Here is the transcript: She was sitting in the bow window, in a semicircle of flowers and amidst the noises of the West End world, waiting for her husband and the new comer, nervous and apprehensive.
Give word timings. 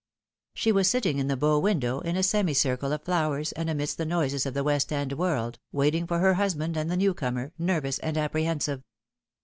She 0.55 0.71
was 0.71 0.89
sitting 0.89 1.19
in 1.19 1.27
the 1.27 1.37
bow 1.37 1.59
window, 1.59 1.99
in 1.99 2.15
a 2.17 2.23
semicircle 2.23 2.91
of 2.91 3.03
flowers 3.03 3.51
and 3.51 3.69
amidst 3.69 3.99
the 3.99 4.03
noises 4.07 4.47
of 4.47 4.55
the 4.55 4.63
West 4.63 4.91
End 4.91 5.13
world, 5.13 5.59
waiting 5.71 6.07
for 6.07 6.17
her 6.17 6.33
husband 6.33 6.75
and 6.75 6.89
the 6.89 6.97
new 6.97 7.13
comer, 7.13 7.53
nervous 7.59 7.99
and 7.99 8.17
apprehensive. 8.17 8.81